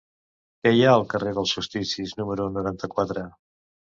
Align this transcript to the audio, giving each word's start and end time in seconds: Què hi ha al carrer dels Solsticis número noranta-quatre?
Què 0.63 0.71
hi 0.75 0.79
ha 0.85 0.93
al 0.99 1.05
carrer 1.11 1.33
dels 1.35 1.51
Solsticis 1.57 2.15
número 2.21 2.47
noranta-quatre? 2.57 3.27